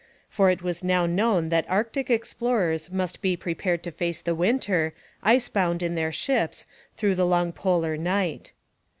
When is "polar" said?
7.51-7.95